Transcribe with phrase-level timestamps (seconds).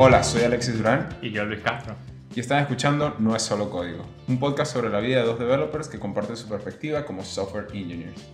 [0.00, 1.96] Hola, soy Alexis Durán Y yo, Luis Castro.
[2.32, 5.88] y están escuchando No es solo código, un podcast sobre la vida de dos developers
[5.88, 8.24] que comparten su perspectiva como software engineers.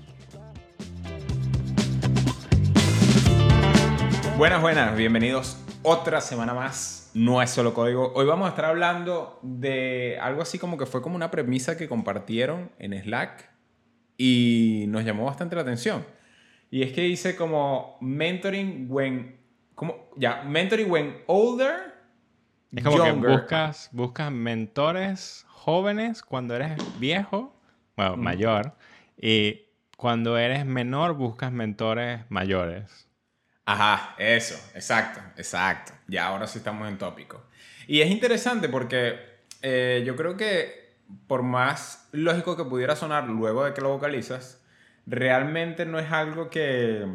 [4.36, 7.10] Buenas, buenas, bienvenidos otra semana más.
[7.14, 8.12] No es solo código.
[8.14, 11.88] Hoy vamos a estar hablando de algo así como que fue como una premisa que
[11.88, 13.48] compartieron en Slack
[14.18, 16.04] y nos llamó bastante la atención.
[16.70, 19.43] Y es que dice como mentoring when
[19.74, 21.94] como ya, mentoring when older
[22.74, 23.30] Es como younger.
[23.30, 27.54] que buscas, buscas mentores jóvenes cuando eres viejo,
[27.96, 28.74] bueno, mayor,
[29.16, 29.62] y
[29.96, 33.08] cuando eres menor buscas mentores mayores.
[33.66, 35.92] Ajá, eso, exacto, exacto.
[36.06, 37.42] Ya ahora sí estamos en tópico.
[37.86, 39.18] Y es interesante porque
[39.62, 40.96] eh, yo creo que
[41.26, 44.62] por más lógico que pudiera sonar luego de que lo vocalizas,
[45.06, 47.06] realmente no es algo que,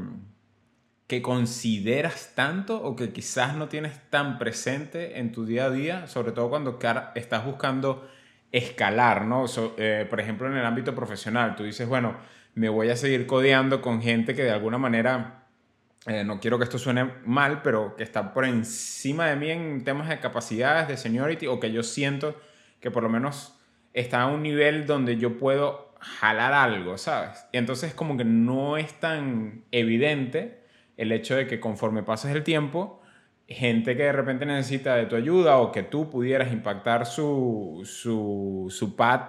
[1.09, 6.05] que consideras tanto o que quizás no tienes tan presente en tu día a día,
[6.05, 6.77] sobre todo cuando
[7.15, 8.07] estás buscando
[8.51, 9.45] escalar, ¿no?
[9.77, 12.15] Eh, por ejemplo, en el ámbito profesional, tú dices, bueno,
[12.53, 15.47] me voy a seguir codeando con gente que de alguna manera
[16.05, 19.83] eh, no quiero que esto suene mal, pero que está por encima de mí en
[19.83, 22.39] temas de capacidades, de seniority, o que yo siento
[22.79, 23.59] que por lo menos
[23.95, 27.47] está a un nivel donde yo puedo jalar algo, ¿sabes?
[27.51, 30.58] Y entonces como que no es tan evidente
[30.99, 33.01] el hecho de que conforme pases el tiempo,
[33.47, 38.67] gente que de repente necesita de tu ayuda o que tú pudieras impactar su, su,
[38.69, 39.21] su pad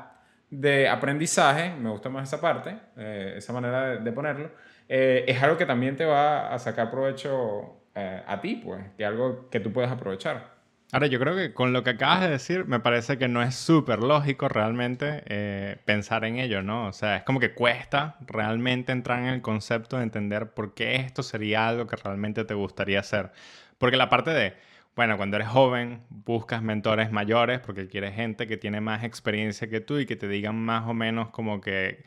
[0.51, 4.51] de aprendizaje, me gusta más esa parte, eh, esa manera de, de ponerlo,
[4.89, 9.05] eh, es algo que también te va a sacar provecho eh, a ti, pues, que
[9.05, 10.60] algo que tú puedes aprovechar.
[10.93, 13.55] Ahora, yo creo que con lo que acabas de decir, me parece que no es
[13.55, 16.87] súper lógico realmente eh, pensar en ello, ¿no?
[16.89, 20.97] O sea, es como que cuesta realmente entrar en el concepto de entender por qué
[20.97, 23.31] esto sería algo que realmente te gustaría hacer.
[23.79, 24.55] Porque la parte de,
[24.97, 29.81] bueno, cuando eres joven, buscas mentores mayores porque quieres gente que tiene más experiencia que
[29.81, 32.05] tú y que te digan más o menos como que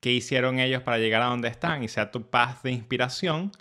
[0.00, 3.52] qué hicieron ellos para llegar a donde están y sea tu paz de inspiración.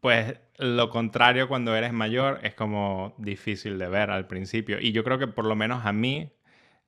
[0.00, 4.78] Pues lo contrario cuando eres mayor es como difícil de ver al principio.
[4.80, 6.30] Y yo creo que por lo menos a mí,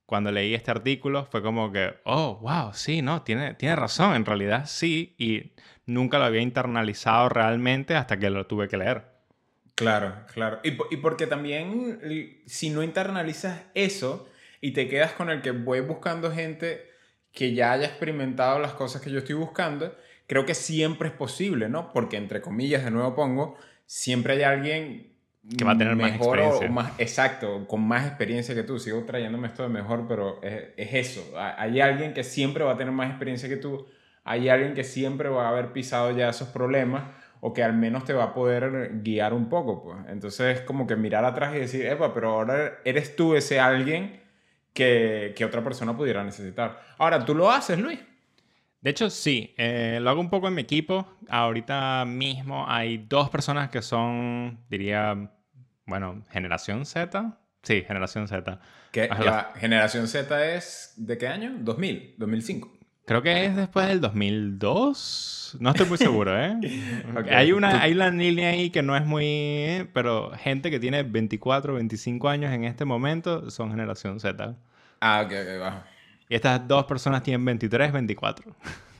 [0.05, 4.25] cuando leí este artículo, fue como que, oh, wow, sí, no, tiene, tiene razón, en
[4.25, 5.15] realidad sí.
[5.17, 5.53] Y
[5.85, 9.03] nunca lo había internalizado realmente hasta que lo tuve que leer.
[9.75, 10.59] Claro, claro.
[10.63, 14.27] Y, y porque también si no internalizas eso
[14.59, 16.89] y te quedas con el que voy buscando gente
[17.31, 19.95] que ya haya experimentado las cosas que yo estoy buscando,
[20.27, 21.91] creo que siempre es posible, ¿no?
[21.93, 23.55] Porque entre comillas, de nuevo pongo,
[23.85, 25.13] siempre hay alguien
[25.57, 26.67] Que va a tener más mejor o- experiencia.
[26.69, 28.77] o más exacto, con más experiencia que tú.
[28.79, 31.33] Sigo trayéndome esto de mejor, pero es, es eso.
[31.37, 33.87] Ha- Hay alguien que siempre va a tener más experiencia que tú.
[34.25, 37.03] Hay alguien que siempre va a haber pisado ya esos problemas
[37.39, 39.97] o que al menos te va a poder guiar un poco, pues.
[40.09, 44.19] Entonces es como que mirar atrás y decir, epa, pero ahora eres tú ese alguien
[44.73, 46.81] que, que otra persona pudiera necesitar.
[46.97, 47.99] Ahora, ¿tú lo haces, Luis?
[48.81, 51.07] De hecho, sí, eh, lo hago un poco en mi equipo.
[51.29, 55.31] Ahorita mismo hay dos personas que son, diría,
[55.85, 57.37] bueno, generación Z.
[57.63, 58.59] Sí, generación Z.
[58.93, 61.55] Ya va, generación Z es ¿de qué año?
[61.59, 62.77] 2000, 2005.
[63.05, 65.57] Creo que es después del 2002.
[65.61, 66.57] No estoy muy seguro, ¿eh?
[67.17, 67.27] Ok.
[67.31, 69.87] Hay, una, hay una línea ahí que no es muy...
[69.93, 74.55] Pero gente que tiene 24, 25 años en este momento son generación Z.
[74.99, 75.85] Ah, ok, ok, va.
[76.29, 78.55] Y estas dos personas tienen 23, 24.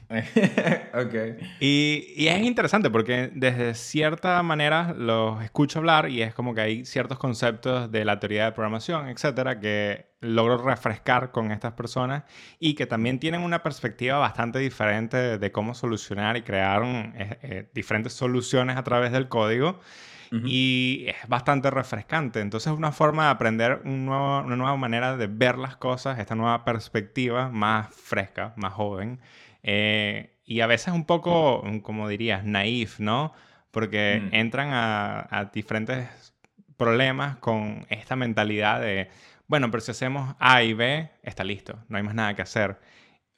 [0.93, 1.13] ok.
[1.59, 6.61] Y, y es interesante porque desde cierta manera los escucho hablar y es como que
[6.61, 12.23] hay ciertos conceptos de la teoría de programación, etcétera, que logro refrescar con estas personas
[12.59, 17.37] y que también tienen una perspectiva bastante diferente de, cómo solucionar y crear un- eh,
[17.43, 19.79] eh, diferentes soluciones a través del código.
[20.31, 22.39] Y es bastante refrescante.
[22.41, 26.19] Entonces es una forma de aprender un nuevo- una nueva manera de ver las cosas,
[26.19, 29.19] esta nueva perspectiva más fresca, más joven.
[29.63, 33.33] Eh, y a veces un poco, como dirías, naif, ¿no?
[33.71, 34.35] Porque Mm.
[34.35, 36.33] entran a, a diferentes
[36.77, 39.09] problemas con esta mentalidad de,
[39.47, 42.79] bueno, pero si hacemos A y B, está listo, no hay más nada que hacer.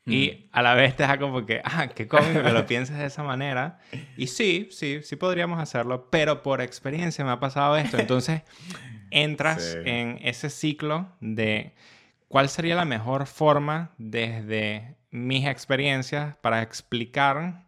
[0.06, 3.06] Y a la vez te da como que, ah, qué cómico que lo pienses de
[3.06, 3.78] esa manera.
[4.18, 7.98] Y sí, sí, sí podríamos hacerlo, pero por experiencia me ha pasado esto.
[8.00, 8.42] Entonces
[9.12, 9.78] entras Sí.
[9.90, 11.76] en ese ciclo de
[12.28, 17.64] cuál sería la mejor forma desde mis experiencias para explicar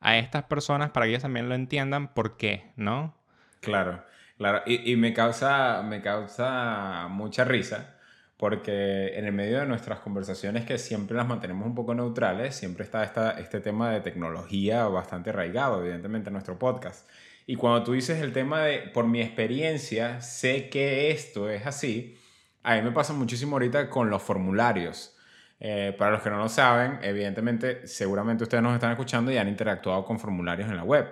[0.00, 3.14] a estas personas para que ellas también lo entiendan por qué, ¿no?
[3.60, 4.04] Claro,
[4.36, 4.62] claro.
[4.66, 7.95] Y, y me, causa, me causa mucha risa
[8.36, 12.84] porque en el medio de nuestras conversaciones que siempre las mantenemos un poco neutrales, siempre
[12.84, 17.08] está esta, este tema de tecnología bastante arraigado, evidentemente, en nuestro podcast.
[17.46, 22.18] Y cuando tú dices el tema de, por mi experiencia, sé que esto es así,
[22.62, 25.16] a mí me pasa muchísimo ahorita con los formularios.
[25.58, 29.48] Eh, para los que no lo saben, evidentemente, seguramente ustedes nos están escuchando y han
[29.48, 31.06] interactuado con formularios en la web.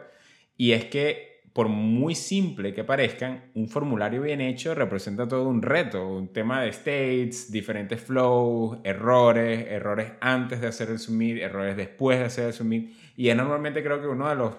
[0.56, 5.62] Y es que, por muy simple que parezcan, un formulario bien hecho representa todo un
[5.62, 11.76] reto, un tema de states, diferentes flows, errores, errores antes de hacer el submit, errores
[11.76, 12.92] después de hacer el submit.
[13.16, 14.56] Y es normalmente creo que uno de los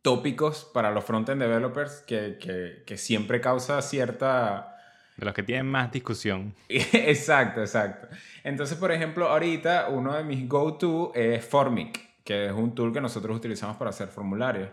[0.00, 4.78] tópicos para los front-end developers que, que, que siempre causa cierta...
[5.18, 6.54] De los que tienen más discusión.
[6.70, 8.08] exacto, exacto.
[8.42, 13.02] Entonces, por ejemplo, ahorita uno de mis go-to es Formic, que es un tool que
[13.02, 14.70] nosotros utilizamos para hacer formularios.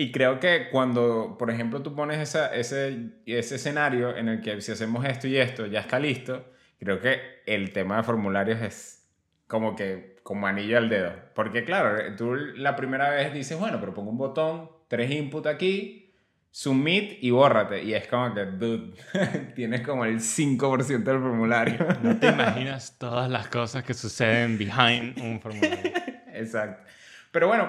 [0.00, 4.60] Y creo que cuando, por ejemplo, tú pones esa, ese, ese escenario en el que
[4.60, 6.44] si hacemos esto y esto ya está listo,
[6.78, 9.04] creo que el tema de formularios es
[9.48, 11.12] como que como anillo al dedo.
[11.34, 16.14] Porque claro, tú la primera vez dices, bueno, pero pongo un botón, tres input aquí,
[16.52, 17.82] submit y bórrate.
[17.82, 18.94] Y es como que, dude,
[19.56, 21.84] tienes como el 5% del formulario.
[22.04, 25.92] No te imaginas todas las cosas que suceden behind un formulario.
[26.34, 26.88] Exacto.
[27.32, 27.68] Pero bueno,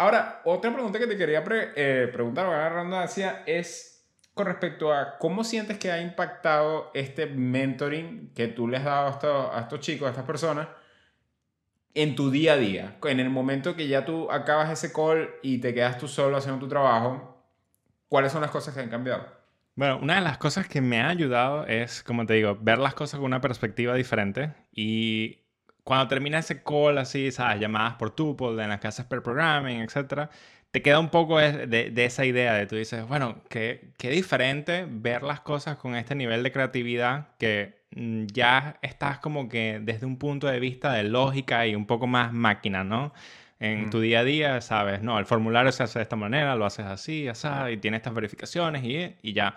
[0.00, 1.44] ahora, otra pregunta que te quería
[1.76, 8.32] eh, preguntar, agarrando hacia, es con respecto a cómo sientes que ha impactado este mentoring
[8.34, 10.68] que tú le has dado a estos, a estos chicos, a estas personas,
[11.92, 15.58] en tu día a día, en el momento que ya tú acabas ese call y
[15.58, 17.44] te quedas tú solo haciendo tu trabajo,
[18.08, 19.26] ¿cuáles son las cosas que han cambiado?
[19.74, 22.94] Bueno, una de las cosas que me ha ayudado es, como te digo, ver las
[22.94, 25.40] cosas con una perspectiva diferente y
[25.84, 30.30] cuando termina ese call así, sabes, llamadas por tuple, en las casas per programming, etcétera,
[30.70, 34.86] te queda un poco de, de, esa idea de tú dices, bueno, qué, qué diferente
[34.88, 40.06] ver las cosas con este nivel de creatividad que Mm, ya estás como que desde
[40.06, 43.12] un punto de vista de lógica y un poco más máquina, ¿no?
[43.58, 43.90] En mm.
[43.90, 46.86] tu día a día, sabes, no, el formulario se hace de esta manera, lo haces
[46.86, 49.56] así, así, y tiene estas verificaciones y, y ya.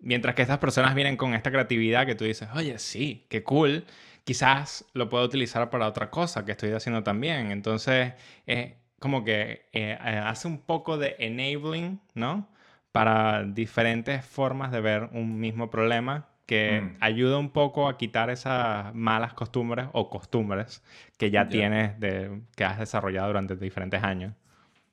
[0.00, 3.84] Mientras que estas personas vienen con esta creatividad que tú dices, oye, sí, qué cool,
[4.30, 7.50] quizás lo puedo utilizar para otra cosa que estoy haciendo también.
[7.50, 8.12] Entonces,
[8.46, 12.48] es como que eh, eh, hace un poco de enabling, ¿no?
[12.92, 16.96] Para diferentes formas de ver un mismo problema que mm.
[17.00, 20.84] ayuda un poco a quitar esas malas costumbres o costumbres
[21.18, 24.32] que ya tienes, de, que has desarrollado durante diferentes años.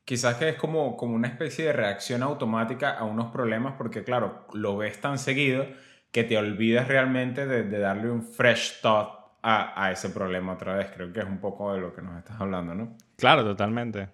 [0.03, 4.47] Quizás que es como, como una especie de reacción automática a unos problemas porque, claro,
[4.53, 5.67] lo ves tan seguido
[6.11, 10.91] que te olvidas realmente de, darle un fresh thought a, a, ese problema otra vez.
[10.93, 12.97] Creo que es un poco de lo que nos estás hablando, ¿no?
[13.17, 14.09] Claro, totalmente.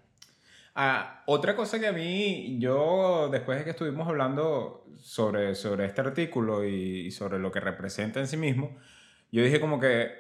[0.76, 6.02] Ah, otra cosa que a mí, yo después de que estuvimos hablando sobre, sobre este
[6.02, 8.76] artículo y, sobre lo que representa en sí mismo,
[9.32, 10.12] yo dije como que,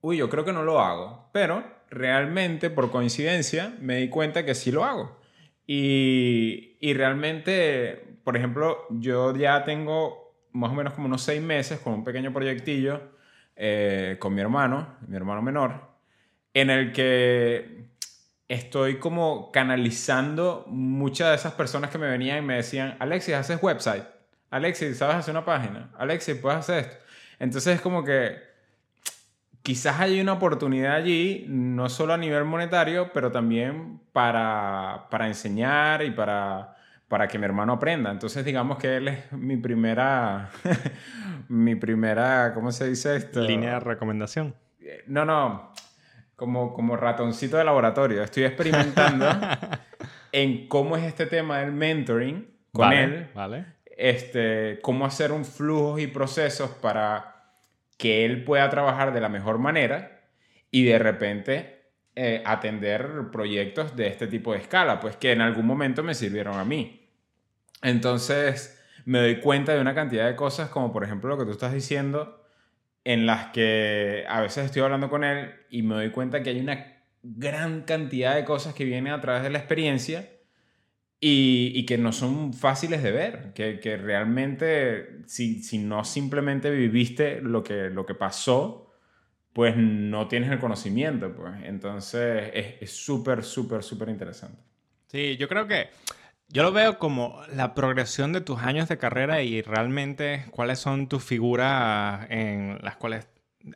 [0.00, 4.54] uy, yo creo que no lo hago, pero realmente por coincidencia me di cuenta que
[4.54, 5.18] sí lo hago.
[5.66, 11.80] Y, y realmente, por ejemplo, yo ya tengo más o menos como unos seis meses
[11.80, 13.00] con un pequeño proyectillo
[13.62, 15.82] eh, con mi hermano, mi hermano menor,
[16.54, 17.90] en el que
[18.48, 23.62] estoy como canalizando muchas de esas personas que me venían y me decían, Alexis, haces
[23.62, 24.04] website.
[24.48, 25.90] Alexis, ¿sabes hacer una página?
[25.98, 26.96] Alexis, ¿puedes hacer esto?
[27.38, 28.38] Entonces es como que
[29.62, 36.02] quizás hay una oportunidad allí, no solo a nivel monetario, pero también para, para enseñar
[36.02, 36.76] y para,
[37.10, 38.10] para que mi hermano aprenda.
[38.10, 40.50] Entonces digamos que él es mi primera,
[41.48, 43.42] mi primera, ¿cómo se dice esto?
[43.42, 44.54] Línea de recomendación.
[45.06, 45.72] No, no
[46.36, 48.22] como, como ratoncito de laboratorio.
[48.22, 49.26] Estoy experimentando
[50.32, 53.28] en cómo es este tema del mentoring con él.
[53.34, 53.66] Vale.
[53.84, 57.44] Este, cómo hacer un flujo y procesos para
[57.98, 60.22] que él pueda trabajar de la mejor manera
[60.70, 61.80] y de repente
[62.14, 66.56] eh, atender proyectos de este tipo de escala, pues que en algún momento me sirvieron
[66.58, 66.99] a mí.
[67.82, 71.52] Entonces me doy cuenta de una cantidad de cosas como por ejemplo lo que tú
[71.52, 72.44] estás diciendo
[73.04, 76.60] en las que a veces estoy hablando con él y me doy cuenta que hay
[76.60, 80.30] una gran cantidad de cosas que vienen a través de la experiencia
[81.22, 87.42] y, que no son fáciles de ver, que, que realmente si, si, no simplemente viviste
[87.42, 88.90] lo que, lo que pasó,
[89.52, 91.52] pues no tienes el conocimiento, pues.
[91.64, 94.62] Entonces es súper, súper, súper interesante.
[95.08, 95.90] Sí, yo creo que
[96.52, 101.08] yo lo veo como la progresión de tus años de carrera y realmente cuáles son
[101.08, 103.28] tus figuras en las cuales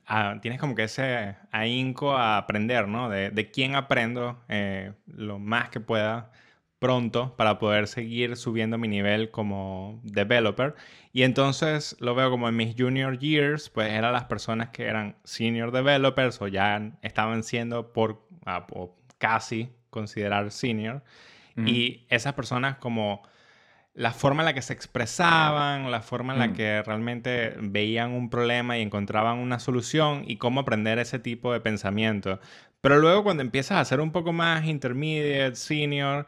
[0.07, 3.09] ah, tienes como que ese ahínco a aprender, ¿no?
[3.09, 6.33] De, quién aprendo eh, lo más que pueda
[6.81, 10.75] pronto para poder seguir subiendo mi nivel como developer.
[11.13, 15.17] Y entonces lo veo como en mis junior years, pues eran las personas que eran
[15.25, 18.67] senior developers o ya estaban siendo por, ah,
[19.19, 21.03] casi considerar senior.
[21.57, 23.23] Y esas personas como
[23.95, 26.55] la forma en la que se expresaban, la forma en la Mm.
[26.55, 31.61] que realmente veían un problema y encontraban una solución y cómo aprender ese tipo de
[31.61, 32.41] pensamiento.
[32.81, 36.27] Pero luego cuando empiezas a ser un poco más intermediate, senior,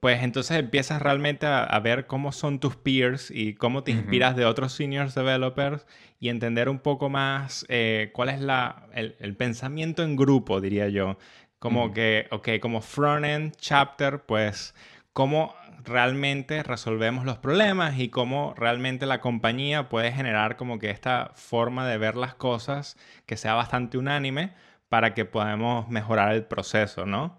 [0.00, 4.34] pues entonces empiezas realmente a, a ver cómo son tus peers y cómo te inspiras
[4.34, 5.86] de otros seniors developers
[6.20, 10.88] y entender un poco más eh, cuál es la, el, el pensamiento en grupo, diría
[10.88, 11.16] yo.
[11.64, 11.94] Como Ujú.
[11.94, 14.74] que, ok, como front-end chapter, pues
[15.14, 21.30] cómo realmente resolvemos los problemas y cómo realmente la compañía puede generar como que esta
[21.36, 24.52] forma de ver las cosas que sea bastante unánime
[24.90, 27.38] para que podamos mejorar el proceso, ¿no?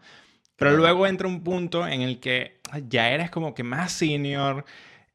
[0.56, 0.78] Pero Claro.
[0.78, 4.66] luego entra un punto en el que ya eres como que más senior,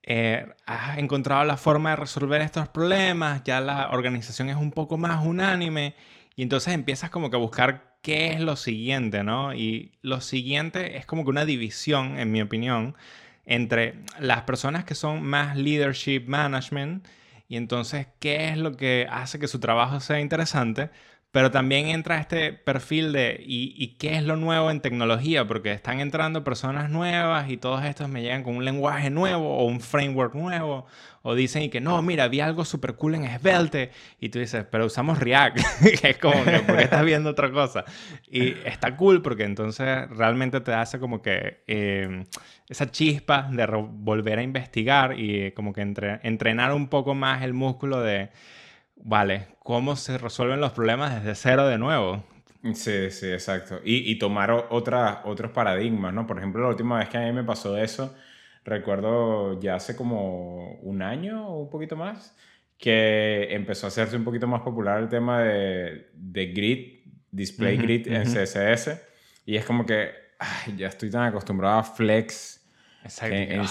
[0.05, 4.97] eh, has encontrado la forma de resolver estos problemas, ya la organización es un poco
[4.99, 5.97] más unánime
[6.37, 9.55] y entonces empiezas como que a buscar qué es lo siguiente, ¿no?
[9.55, 12.97] Y lo siguiente es como que una división, en mi opinión,
[13.47, 17.07] entre las personas que son más leadership management
[17.49, 20.91] y entonces qué es lo que hace que su trabajo sea interesante,
[21.33, 25.47] pero también entra este perfil de ¿y, y qué es lo nuevo en tecnología?
[25.47, 29.65] Porque están entrando personas nuevas y todos estos me llegan con un lenguaje nuevo o
[29.65, 30.87] un framework nuevo
[31.23, 34.65] o dicen y que no, mira, vi algo súper cool en Svelte y tú dices,
[34.71, 35.59] pero usamos React,
[36.01, 37.85] que es como que, ¿por qué estás viendo otra cosa?
[38.29, 42.25] Y está cool porque entonces realmente te hace como que eh,
[42.69, 47.53] esa chispa de volver a investigar y como que entre- entrenar un poco más el
[47.53, 48.31] músculo de,
[49.05, 52.25] vale, ¿cómo se resuelven los problemas desde cero de nuevo?
[52.75, 53.81] Sí, sí, exacto.
[53.85, 56.27] Y, y tomar otra- otros paradigmas, ¿no?
[56.27, 58.15] Por ejemplo, la última vez que a mí me pasó eso,
[58.65, 62.37] recuerdo ya hace como un año o un poquito más,
[62.77, 68.09] que empezó a hacerse un poquito más popular el tema de, de grid, display grid
[68.09, 68.27] en ujú.
[68.27, 69.01] CSS.
[69.47, 72.60] Y es como que ay, ya estoy tan acostumbrado a Flex
[73.03, 73.35] Exacto.
[73.35, 73.63] que, ah,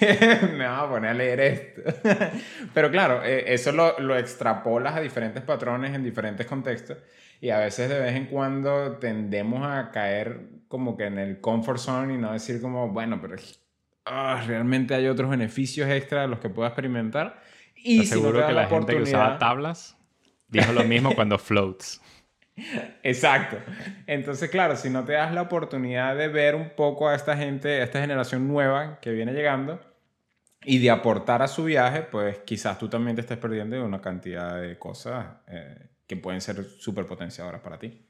[0.00, 1.82] es- me vas a poner a leer esto.
[2.74, 6.98] Pero claro, eh, eso lo, lo extrapolas a diferentes patrones en diferentes contextos
[7.40, 11.78] y a veces de vez en cuando tendemos a caer como que en el comfort
[11.78, 13.36] zone y no decir como, bueno, pero
[14.04, 17.40] ah, realmente hay otros beneficios extra de los que puedo experimentar.
[17.76, 19.96] Y te si no que la gente que usaba tablas
[20.48, 22.00] dijo lo mismo cuando floats.
[23.02, 23.58] Exacto.
[24.06, 27.80] Entonces, claro, si no te das la oportunidad de ver un poco a esta gente,
[27.80, 29.80] a esta generación nueva que viene llegando
[30.64, 34.60] y de aportar a su viaje, pues quizás tú también te estés perdiendo una cantidad
[34.60, 38.06] de cosas eh, que pueden ser súper potenciadoras para ti.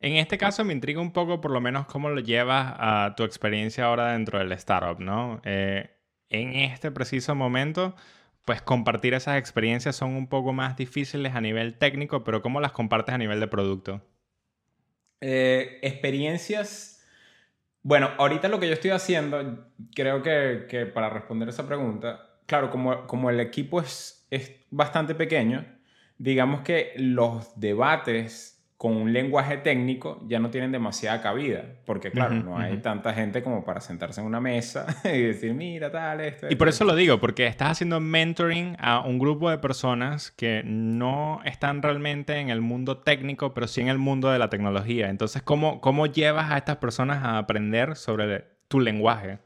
[0.00, 3.22] En este caso me intriga un poco por lo menos cómo lo llevas a tu
[3.24, 5.42] experiencia ahora dentro del startup, ¿no?
[5.44, 5.90] Eh,
[6.30, 7.94] en este preciso momento,
[8.44, 12.72] pues compartir esas experiencias son un poco más difíciles a nivel técnico, pero ¿cómo las
[12.72, 14.02] compartes a nivel de producto?
[15.20, 17.06] Eh, experiencias.
[17.82, 22.70] Bueno, ahorita lo que yo estoy haciendo, creo que, que para responder esa pregunta, claro,
[22.70, 25.64] como, como el equipo es, es bastante pequeño,
[26.18, 32.36] digamos que los debates con un lenguaje técnico ya no tienen demasiada cabida, porque claro,
[32.36, 36.46] no hay tanta gente como para sentarse en una mesa y decir, mira, tal, esto.
[36.48, 36.84] Y por esto".
[36.84, 41.82] eso lo digo, porque estás haciendo mentoring a un grupo de personas que no están
[41.82, 45.10] realmente en el mundo técnico, pero sí en el mundo de la tecnología.
[45.10, 49.40] Entonces, ¿cómo, cómo llevas a estas personas a aprender sobre tu lenguaje?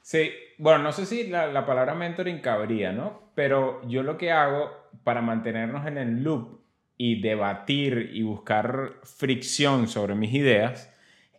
[0.00, 3.30] Sí, bueno, no sé si la, la palabra mentoring cabría, ¿no?
[3.34, 4.70] Pero yo lo que hago
[5.04, 6.59] para mantenernos en el loop
[7.02, 10.92] y debatir y buscar fricción sobre mis ideas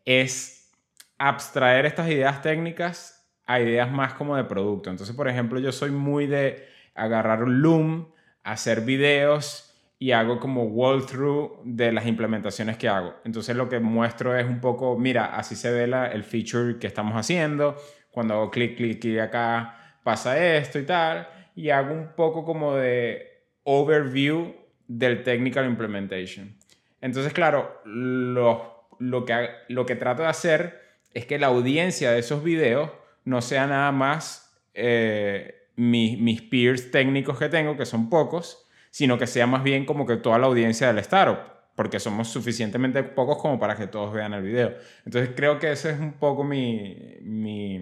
[0.06, 0.72] es
[1.20, 4.90] abstraer estas ideas técnicas a ideas más como de producto.
[4.90, 8.08] Entonces, por ejemplo, yo soy muy de agarrar un Loom,
[8.42, 13.14] hacer videos y hago como walkthrough de las implementaciones que hago.
[13.24, 16.88] Entonces lo que muestro es un poco, mira, así se ve la- el feature que
[16.88, 17.76] estamos haciendo.
[18.10, 21.28] Cuando hago clic, clic, clic acá, pasa esto y tal.
[21.56, 23.28] Y hago un poco como de
[23.64, 24.56] overview
[24.98, 26.54] del technical implementation.
[27.00, 30.82] Entonces, claro, lo, lo, que, lo que trato de hacer
[31.14, 32.92] es que la audiencia de esos videos
[33.24, 39.18] no sea nada más eh, mis, mis peers técnicos que tengo, que son pocos, sino
[39.18, 41.40] que sea más bien como que toda la audiencia del startup,
[41.76, 44.76] porque somos suficientemente pocos como para que todos vean el video.
[45.06, 47.80] Entonces creo que ese es un poco mi, mi,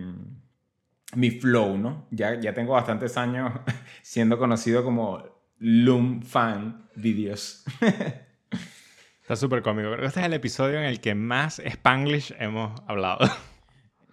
[1.16, 2.08] mi flow, ¿no?
[2.12, 3.52] Ya, ya tengo bastantes años
[4.04, 7.64] siendo conocido como Loom Fan Videos.
[9.22, 9.90] Está súper cómico.
[9.90, 13.20] Creo que este es el episodio en el que más Spanglish hemos hablado.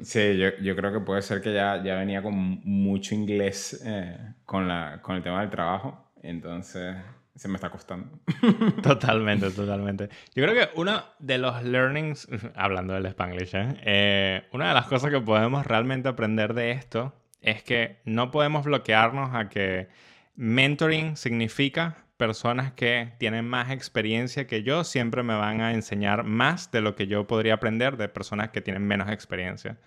[0.03, 4.35] Sí, yo, yo creo que puede ser que ya, ya venía con mucho inglés eh,
[4.45, 6.13] con, la, con el tema del trabajo.
[6.23, 6.97] Entonces,
[7.35, 8.19] se me está costando.
[8.83, 10.09] Totalmente, totalmente.
[10.35, 13.69] Yo creo que uno de los learnings, hablando del Spanglish, ¿eh?
[13.85, 18.65] Eh, una de las cosas que podemos realmente aprender de esto es que no podemos
[18.65, 19.89] bloquearnos a que
[20.37, 26.71] mentoring significa personas que tienen más experiencia que yo siempre me van a enseñar más
[26.71, 29.79] de lo que yo podría aprender de personas que tienen menos experiencia.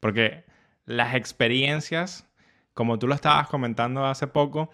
[0.00, 0.44] Porque
[0.84, 2.28] las experiencias,
[2.74, 4.70] como tú lo estabas comentando hace poco,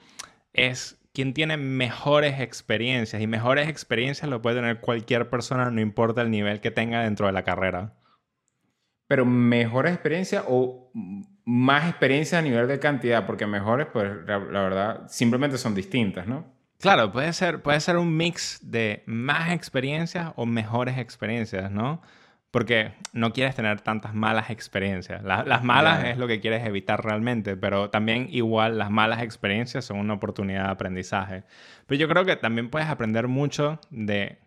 [0.53, 6.23] es quien tiene mejores experiencias y mejores experiencias lo puede tener cualquier persona, no importa
[6.23, 7.95] el nivel que tenga dentro de la carrera.
[9.07, 10.93] Pero mejores experiencias o
[11.49, 16.45] más experiencias a nivel de cantidad, porque mejores, pues la, verdad, simplemente son distintas, ¿no?
[16.79, 22.03] Claro, puede ser, puede ser un mix de más experiencias o mejores experiencias, ¿no?
[22.51, 25.23] Porque no quieres tener tantas malas experiencias.
[25.25, 30.01] las malas es lo que quieres evitar realmente, pero también igual las malas experiencias son
[30.01, 31.45] una oportunidad de aprendizaje.
[31.87, 34.39] Pero yo creo que también puedes aprender mucho de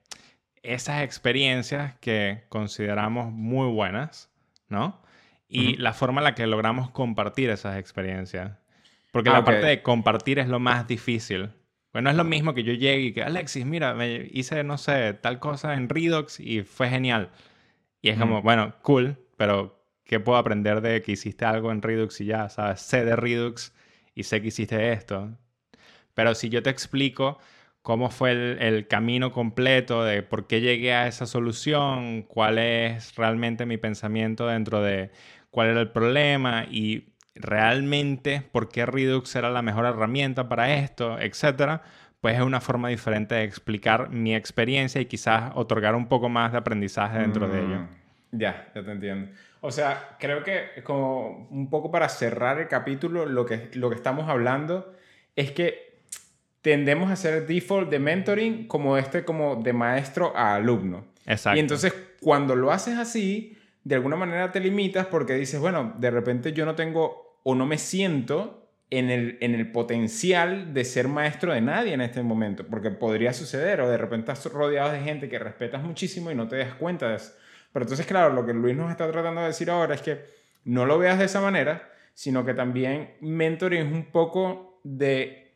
[0.62, 4.30] esas experiencias que consideramos muy buenas,
[4.70, 5.01] ¿no?
[5.54, 8.58] Y la forma en la que logramos compartir esas experiencias.
[9.12, 11.50] Porque ah, la parte de compartir es lo más difícil.
[11.92, 15.14] Bueno, es lo mismo que yo llegue y que, Alexis, mira, me hice, no sé,
[15.14, 17.32] tal cosa en Redux y fue genial.
[18.02, 22.22] Y es como, bueno, cool, pero ¿qué puedo aprender de que hiciste algo en Redux
[22.22, 22.80] y ya, sabes?
[22.82, 23.74] Sé de Redux
[24.16, 25.38] y sé que hiciste esto.
[26.14, 27.40] Pero si yo te explico
[27.82, 33.16] cómo fue el, el, camino completo de por qué llegué a esa solución, cuál es
[33.16, 35.12] realmente mi pensamiento dentro de
[35.52, 41.20] cuál era el problema y realmente por qué Redux era la mejor herramienta para esto,
[41.20, 41.84] etcétera,
[42.20, 46.52] pues es una forma diferente de explicar mi experiencia y quizás otorgar un poco más
[46.52, 47.80] de aprendizaje dentro de ello.
[47.80, 49.32] Mm, ya, ya te entiendo.
[49.62, 53.96] O sea, creo que como un poco para cerrar el capítulo, lo que, lo que
[53.96, 54.94] estamos hablando
[55.36, 56.00] es que
[56.62, 61.06] tendemos a hacer default de mentoring como este, como de maestro a alumno.
[61.26, 61.58] Exacto.
[61.58, 66.12] Y entonces, cuando lo haces así, de alguna manera te limitas porque dices, bueno, de
[66.12, 71.08] repente yo no tengo o no me siento en el, en el potencial de ser
[71.08, 75.00] maestro de nadie en este momento, porque podría suceder, o de repente estás rodeado de
[75.00, 77.34] gente que respetas muchísimo y no te das cuenta de eso.
[77.72, 80.26] Pero entonces, claro, lo que Luis nos está tratando de decir ahora es que
[80.66, 85.54] no lo veas de esa manera, sino que también mentoring es un poco de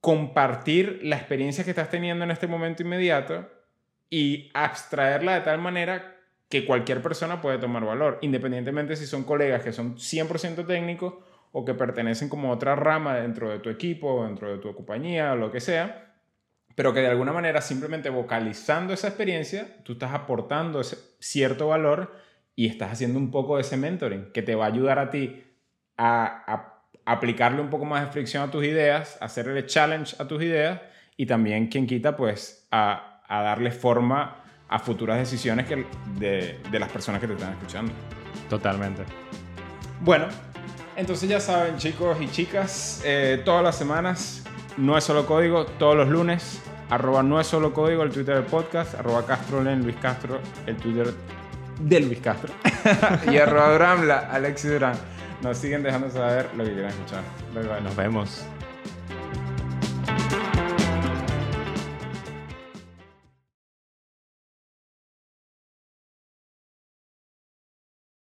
[0.00, 3.50] compartir la experiencia que estás teniendo en este momento inmediato
[4.08, 6.15] y abstraerla de tal manera
[6.48, 11.14] que cualquier persona puede tomar valor, independientemente si son colegas que son 100% técnicos
[11.52, 15.50] o que pertenecen como otra rama dentro de tu equipo, dentro de tu compañía, lo
[15.50, 16.14] que sea,
[16.74, 22.12] pero que de alguna manera simplemente vocalizando esa experiencia, tú estás aportando ese cierto valor
[22.54, 25.42] y estás haciendo un poco de ese mentoring que te va a ayudar a ti
[25.96, 26.72] a,
[27.04, 30.80] aplicarle un poco más de fricción a tus ideas, hacerle challenge a tus ideas
[31.16, 35.86] y también, quien quita, pues a darle forma a futuras decisiones que
[36.18, 37.92] de, de las personas que te están escuchando.
[38.48, 39.02] Totalmente.
[40.00, 40.26] Bueno,
[40.96, 44.44] entonces ya saben, chicos y chicas, eh, todas las semanas,
[44.76, 48.44] no es solo código, todos los lunes, arroba no es solo código, el Twitter del
[48.44, 51.12] podcast, arroba CastroLen, Luis Castro, el Twitter
[51.80, 52.52] de Luis Castro,
[53.30, 54.96] y arroba Duramla, Alexis Durán.
[55.42, 57.22] Nos siguen dejando saber lo que quieran escuchar.
[57.54, 57.80] Bye bye.
[57.82, 58.46] Nos vemos.